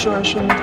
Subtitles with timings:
[0.00, 0.59] 说说。